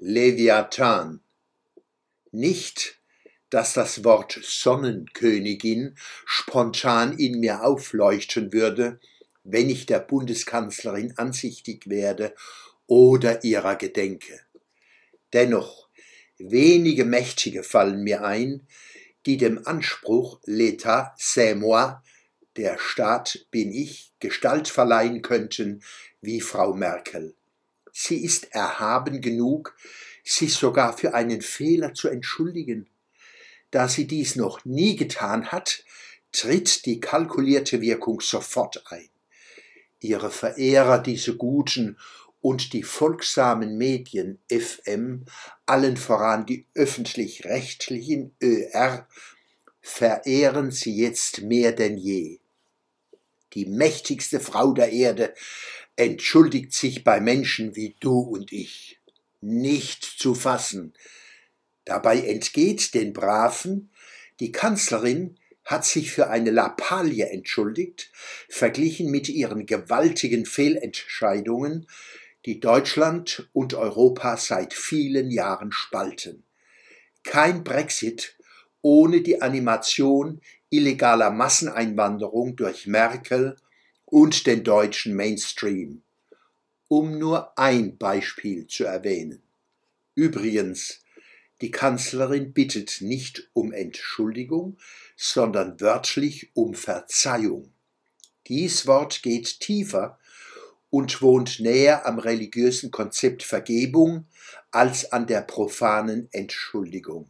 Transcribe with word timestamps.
Leviathan. 0.00 1.22
Nicht, 2.30 3.00
dass 3.50 3.72
das 3.72 4.04
Wort 4.04 4.38
Sonnenkönigin 4.40 5.96
spontan 6.24 7.18
in 7.18 7.40
mir 7.40 7.64
aufleuchten 7.64 8.52
würde, 8.52 9.00
wenn 9.42 9.68
ich 9.68 9.86
der 9.86 9.98
Bundeskanzlerin 9.98 11.14
ansichtig 11.16 11.88
werde 11.88 12.32
oder 12.86 13.42
ihrer 13.42 13.74
gedenke. 13.74 14.40
Dennoch, 15.32 15.88
wenige 16.38 17.04
Mächtige 17.04 17.64
fallen 17.64 18.04
mir 18.04 18.22
ein, 18.22 18.68
die 19.26 19.36
dem 19.36 19.66
Anspruch 19.66 20.40
L'État 20.44 21.10
c'est 21.18 21.56
moi, 21.56 22.00
der 22.56 22.78
Staat 22.78 23.46
bin 23.50 23.72
ich, 23.72 24.12
Gestalt 24.20 24.68
verleihen 24.68 25.22
könnten 25.22 25.82
wie 26.20 26.40
Frau 26.40 26.72
Merkel. 26.72 27.34
Sie 28.00 28.22
ist 28.22 28.54
erhaben 28.54 29.20
genug, 29.20 29.76
sich 30.22 30.54
sogar 30.54 30.96
für 30.96 31.14
einen 31.14 31.42
Fehler 31.42 31.94
zu 31.94 32.06
entschuldigen. 32.06 32.86
Da 33.72 33.88
sie 33.88 34.06
dies 34.06 34.36
noch 34.36 34.64
nie 34.64 34.94
getan 34.94 35.50
hat, 35.50 35.82
tritt 36.30 36.86
die 36.86 37.00
kalkulierte 37.00 37.80
Wirkung 37.80 38.20
sofort 38.20 38.84
ein. 38.92 39.08
Ihre 39.98 40.30
Verehrer, 40.30 41.00
diese 41.00 41.36
guten 41.36 41.98
und 42.40 42.72
die 42.72 42.84
folgsamen 42.84 43.76
Medien 43.76 44.38
FM, 44.48 45.24
allen 45.66 45.96
voran 45.96 46.46
die 46.46 46.66
öffentlich-rechtlichen 46.74 48.32
ÖR, 48.40 49.08
verehren 49.80 50.70
sie 50.70 50.94
jetzt 50.94 51.42
mehr 51.42 51.72
denn 51.72 51.98
je. 51.98 52.38
Die 53.54 53.66
mächtigste 53.66 54.38
Frau 54.38 54.72
der 54.72 54.92
Erde 54.92 55.34
entschuldigt 55.98 56.72
sich 56.72 57.02
bei 57.02 57.20
Menschen 57.20 57.74
wie 57.74 57.96
du 57.98 58.20
und 58.20 58.52
ich. 58.52 59.00
Nicht 59.40 60.04
zu 60.04 60.34
fassen. 60.34 60.94
Dabei 61.84 62.20
entgeht 62.20 62.94
den 62.94 63.12
Braven, 63.12 63.90
die 64.38 64.52
Kanzlerin 64.52 65.38
hat 65.64 65.84
sich 65.84 66.12
für 66.12 66.30
eine 66.30 66.50
Lappalie 66.50 67.28
entschuldigt, 67.28 68.10
verglichen 68.48 69.10
mit 69.10 69.28
ihren 69.28 69.66
gewaltigen 69.66 70.46
Fehlentscheidungen, 70.46 71.86
die 72.46 72.60
Deutschland 72.60 73.48
und 73.52 73.74
Europa 73.74 74.36
seit 74.36 74.74
vielen 74.74 75.30
Jahren 75.30 75.72
spalten. 75.72 76.44
Kein 77.24 77.64
Brexit 77.64 78.38
ohne 78.82 79.20
die 79.20 79.42
Animation 79.42 80.40
illegaler 80.70 81.30
Masseneinwanderung 81.30 82.54
durch 82.54 82.86
Merkel 82.86 83.56
und 84.10 84.46
den 84.46 84.64
deutschen 84.64 85.14
Mainstream, 85.14 86.02
um 86.88 87.18
nur 87.18 87.58
ein 87.58 87.98
Beispiel 87.98 88.66
zu 88.66 88.84
erwähnen. 88.84 89.42
Übrigens, 90.14 91.00
die 91.60 91.70
Kanzlerin 91.70 92.52
bittet 92.52 92.98
nicht 93.00 93.50
um 93.52 93.72
Entschuldigung, 93.72 94.78
sondern 95.16 95.80
wörtlich 95.80 96.50
um 96.54 96.74
Verzeihung. 96.74 97.72
Dies 98.46 98.86
Wort 98.86 99.22
geht 99.22 99.60
tiefer 99.60 100.18
und 100.90 101.20
wohnt 101.20 101.60
näher 101.60 102.06
am 102.06 102.18
religiösen 102.18 102.90
Konzept 102.90 103.42
Vergebung 103.42 104.26
als 104.70 105.12
an 105.12 105.26
der 105.26 105.42
profanen 105.42 106.28
Entschuldigung. 106.32 107.28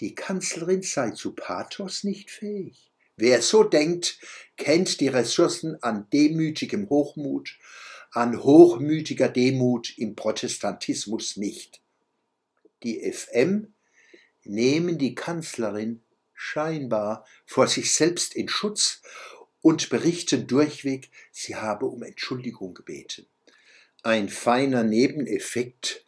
Die 0.00 0.14
Kanzlerin 0.14 0.82
sei 0.82 1.10
zu 1.12 1.32
Pathos 1.32 2.02
nicht 2.02 2.30
fähig. 2.30 2.90
Wer 3.16 3.40
so 3.40 3.64
denkt, 3.64 4.18
kennt 4.56 5.00
die 5.00 5.08
Ressourcen 5.08 5.82
an 5.82 6.08
demütigem 6.12 6.88
Hochmut, 6.90 7.58
an 8.10 8.42
hochmütiger 8.42 9.28
Demut 9.28 9.96
im 9.96 10.14
Protestantismus 10.14 11.36
nicht. 11.36 11.80
Die 12.82 13.10
FM 13.10 13.74
nehmen 14.44 14.98
die 14.98 15.14
Kanzlerin 15.14 16.02
scheinbar 16.34 17.26
vor 17.46 17.66
sich 17.68 17.94
selbst 17.94 18.36
in 18.36 18.48
Schutz 18.48 19.00
und 19.62 19.88
berichten 19.88 20.46
durchweg, 20.46 21.10
sie 21.32 21.56
habe 21.56 21.86
um 21.86 22.02
Entschuldigung 22.02 22.74
gebeten. 22.74 23.26
Ein 24.02 24.28
feiner 24.28 24.84
Nebeneffekt 24.84 26.04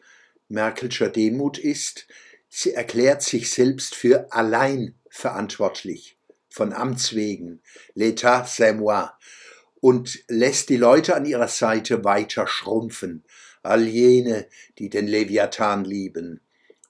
Merkelscher 0.49 1.09
Demut 1.09 1.59
ist, 1.59 2.07
sie 2.49 2.73
erklärt 2.73 3.23
sich 3.23 3.51
selbst 3.51 3.95
für 3.95 4.31
allein 4.31 4.95
verantwortlich, 5.11 6.18
von 6.59 6.73
Amts 6.73 7.15
wegen, 7.15 7.61
l'état 7.95 8.45
c'est 8.45 8.75
moi, 8.75 9.13
und 9.81 10.19
lässt 10.27 10.71
die 10.71 10.77
Leute 10.77 11.15
an 11.15 11.25
ihrer 11.25 11.47
Seite 11.47 12.03
weiter 12.03 12.49
schrumpfen, 12.49 13.23
all 13.63 13.87
jene, 13.87 14.49
die 14.79 14.91
den 14.91 15.07
Leviathan 15.07 15.85
lieben. 15.85 16.41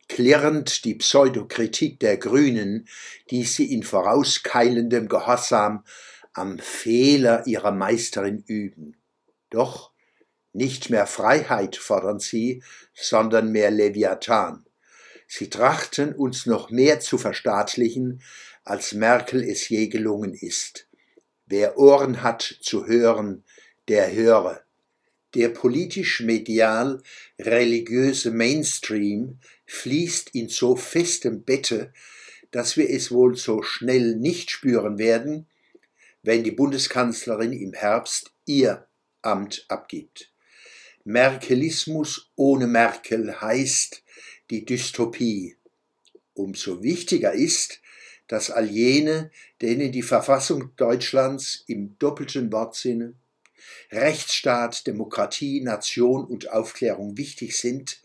Klirrend 0.09 0.87
die 0.87 0.95
Pseudokritik 0.95 2.01
der 2.01 2.17
Grünen, 2.17 2.89
die 3.31 3.45
sie 3.45 3.71
in 3.71 3.83
vorauskeilendem 3.83 5.07
Gehorsam 5.07 5.85
am 6.33 6.59
Fehler 6.59 7.47
ihrer 7.47 7.73
Meisterin 7.73 8.43
üben. 8.47 8.97
Doch 9.51 9.93
nicht 10.55 10.89
mehr 10.89 11.07
Freiheit 11.07 11.77
fordern 11.77 12.21
sie, 12.21 12.63
sondern 12.95 13.53
mehr 13.53 13.71
Leviathan. 13.71 14.65
Sie 15.27 15.51
trachten 15.51 16.15
uns 16.15 16.47
noch 16.47 16.71
mehr 16.71 17.01
zu 17.01 17.19
verstaatlichen, 17.19 18.23
als 18.69 18.93
Merkel 18.93 19.43
es 19.43 19.69
je 19.69 19.89
gelungen 19.89 20.35
ist. 20.35 20.87
Wer 21.47 21.79
Ohren 21.79 22.23
hat 22.23 22.43
zu 22.61 22.87
hören, 22.87 23.45
der 23.89 24.13
höre. 24.13 24.63
Der 25.35 25.49
politisch-medial 25.49 27.03
religiöse 27.39 28.31
Mainstream 28.31 29.39
fließt 29.67 30.35
in 30.35 30.49
so 30.49 30.77
festem 30.77 31.43
Bette, 31.43 31.93
dass 32.51 32.77
wir 32.77 32.91
es 32.91 33.11
wohl 33.11 33.37
so 33.37 33.63
schnell 33.63 34.17
nicht 34.17 34.51
spüren 34.51 34.99
werden, 34.99 35.47
wenn 36.23 36.45
die 36.45 36.51
Bundeskanzlerin 36.51 37.53
im 37.53 37.73
Herbst 37.73 38.33
ihr 38.45 38.87
Amt 39.23 39.65
abgibt. 39.69 40.31
Merkelismus 41.05 42.31
ohne 42.37 42.67
Merkel 42.67 43.41
heißt 43.41 44.03
die 44.51 44.65
Dystopie. 44.65 45.57
Umso 46.35 46.83
wichtiger 46.83 47.33
ist, 47.33 47.81
dass 48.29 48.51
all 48.51 48.71
jene, 48.71 49.31
denen 49.61 49.91
die 49.91 50.03
Verfassung 50.03 50.71
Deutschlands 50.77 51.65
im 51.67 51.99
doppelten 51.99 52.53
Wortsinne 52.53 53.15
Rechtsstaat, 53.91 54.87
Demokratie, 54.87 55.61
Nation 55.61 56.25
und 56.25 56.51
Aufklärung 56.51 57.17
wichtig 57.17 57.57
sind, 57.57 58.01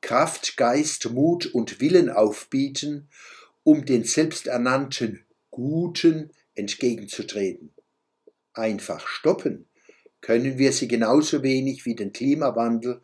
Kraft, 0.00 0.56
Geist, 0.56 1.10
Mut 1.10 1.46
und 1.46 1.80
Willen 1.80 2.08
aufbieten, 2.08 3.08
um 3.62 3.84
den 3.84 4.04
selbsternannten 4.04 5.24
Guten 5.50 6.30
entgegenzutreten. 6.54 7.72
Einfach 8.54 9.06
stoppen 9.06 9.66
können 10.20 10.58
wir 10.58 10.72
sie 10.72 10.88
genauso 10.88 11.42
wenig 11.42 11.84
wie 11.86 11.94
den 11.94 12.12
Klimawandel 12.12 13.00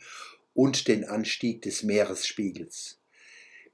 und 0.55 0.89
den 0.89 1.05
Anstieg 1.05 1.63
des 1.63 1.83
Meeresspiegels. 1.83 2.99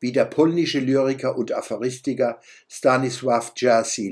Wie 0.03 0.11
der 0.11 0.25
polnische 0.25 0.81
Lyriker 0.81 1.39
und 1.39 1.53
Aphoristiker 1.53 2.41
Stanisław 2.69 3.53
Jerzy 3.55 4.11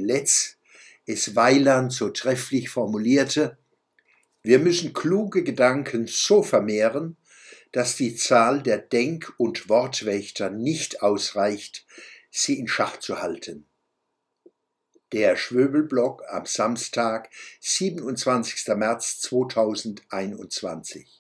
es 1.05 1.35
Weiland 1.35 1.93
so 1.93 2.11
trefflich 2.11 2.71
formulierte, 2.71 3.59
wir 4.45 4.61
müssen 4.61 4.93
kluge 4.93 5.43
Gedanken 5.43 6.07
so 6.07 6.45
vermehren, 6.45 7.17
dass 7.73 7.97
die 7.97 8.15
Zahl 8.15 8.63
der 8.63 8.79
Denk- 8.79 9.35
und 9.37 9.69
Wortwächter 9.69 10.49
nicht 10.49 11.03
ausreicht, 11.03 11.85
sie 12.31 12.61
in 12.61 12.69
Schach 12.69 12.99
zu 12.99 13.21
halten. 13.21 13.67
Der 15.13 15.35
Schwöbelblock 15.35 16.23
am 16.29 16.47
Samstag, 16.47 17.31
27. 17.59 18.77
März 18.77 19.19
2021. 19.23 21.20